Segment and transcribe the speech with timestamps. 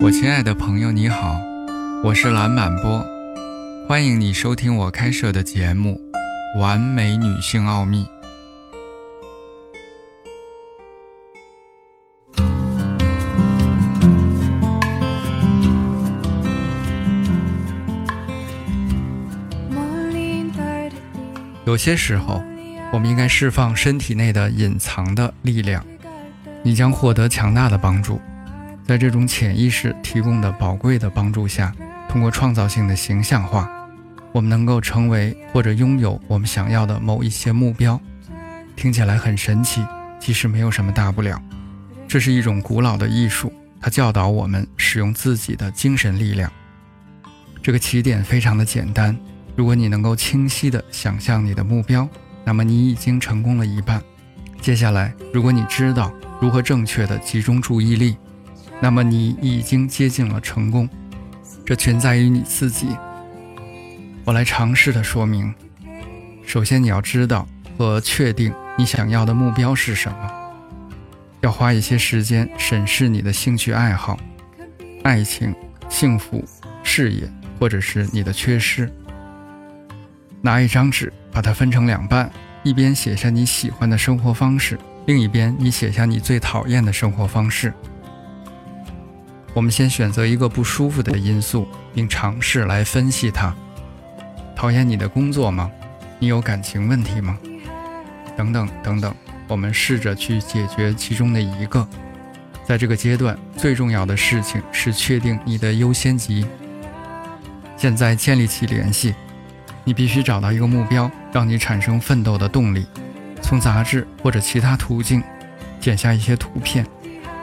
[0.00, 1.40] 我亲爱的朋友，你好，
[2.04, 3.04] 我是蓝满波，
[3.88, 6.00] 欢迎你收听我开设的节目
[6.60, 8.04] 《完美女性奥秘》。
[21.66, 22.40] 有些时候，
[22.92, 25.84] 我们应该释放身体内的隐藏的力量，
[26.62, 28.20] 你将获得强大的帮助。
[28.88, 31.70] 在这种潜意识提供的宝贵的帮助下，
[32.08, 33.70] 通过创造性的形象化，
[34.32, 38.00] 我们能够成为或者拥有我们想要的某一些目标。
[38.76, 39.84] 听起来很神奇，
[40.18, 41.38] 其实没有什么大不了。
[42.08, 46.50] 这是一种古老的艺术，它教导我们使用自己的精神力量。
[47.62, 49.14] 这个起点非常的简单，
[49.54, 52.08] 如果你能够清晰的想象你的目标，
[52.42, 54.02] 那么你已经成功了一半。
[54.62, 56.10] 接下来，如果你知道
[56.40, 58.16] 如何正确的集中注意力，
[58.80, 60.88] 那么你已经接近了成功，
[61.66, 62.88] 这全在于你自己。
[64.24, 65.52] 我来尝试的说明：
[66.44, 70.30] 首先，你要知道和确定你想要的目标是什么，
[71.40, 74.18] 要花一些时间审视你的兴趣爱好、
[75.02, 75.54] 爱情、
[75.88, 76.44] 幸福、
[76.82, 78.90] 事业，或者是你的缺失。
[80.40, 82.30] 拿一张纸，把它分成两半，
[82.62, 87.74] 一边写下你喜欢的生活方式，另一边你写下你最讨厌的生活方式。
[89.58, 93.52] 我们先选择一个不舒服的因素，并尝试来分析它。
[94.54, 95.68] 讨厌你的工作吗？
[96.20, 97.36] 你有感情问题吗？
[98.36, 99.12] 等等等等，
[99.48, 101.84] 我们试着去解决其中的一个。
[102.64, 106.46] 在这个阶段，最重要的事情是确定你的优先级。
[107.76, 109.12] 现在建立起联系，
[109.82, 112.86] 你必须找到一个目标，让你产生奋斗的动力。
[113.42, 115.20] 从杂志或者其他途径
[115.80, 116.86] 剪下一些图片、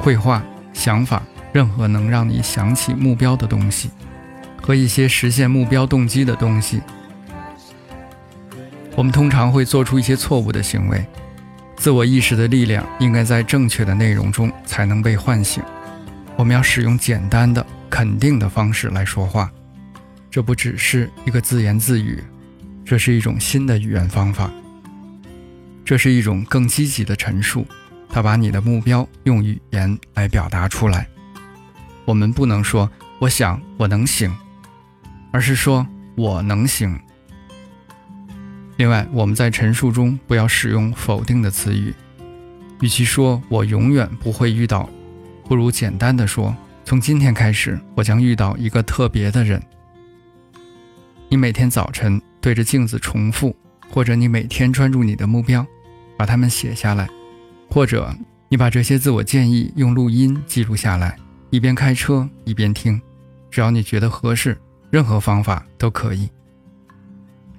[0.00, 0.42] 绘画、
[0.72, 1.22] 想法。
[1.52, 3.90] 任何能让你想起目标的东西，
[4.60, 6.80] 和一些实现目标动机的东西，
[8.94, 11.04] 我们通常会做出一些错误的行为。
[11.76, 15.62] 自我意识的力量应该在正确的内容中才能被唤醒。
[16.36, 19.50] 我们要使用简单的、肯定的方式来说话，
[20.30, 22.22] 这不只是一个自言自语，
[22.84, 24.50] 这是一种新的语言方法，
[25.84, 27.66] 这是一种更积极的陈述。
[28.10, 31.06] 它把你的目标用语言来表达出来。
[32.08, 34.34] 我们不能说“我想我能行”，
[35.30, 35.86] 而是说
[36.16, 36.98] “我能行”。
[38.78, 41.94] 另外，我们在陈述中不要使用否定的词语。
[42.80, 44.88] 与其说“我永远不会遇到”，
[45.44, 49.62] 不如简单的说“从今天开始，我将遇到一个特别的人”。
[51.28, 53.54] 你每天早晨对着镜子重复，
[53.90, 55.66] 或者你每天专注你的目标，
[56.16, 57.06] 把它们写下来，
[57.68, 58.16] 或者
[58.48, 61.18] 你把这些自我建议用录音记录下来。
[61.50, 63.00] 一边开车一边听，
[63.50, 64.58] 只要你觉得合适，
[64.90, 66.28] 任何方法都可以。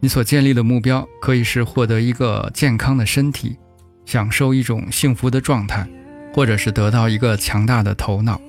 [0.00, 3.56] 你所建立的目标可以是获得一个健康的身体，
[4.04, 5.86] 享受一种幸福的状态，
[6.34, 8.40] 或者是得到一个强大的头脑。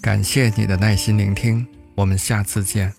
[0.00, 2.92] 感谢你的耐心聆听，我们下次见。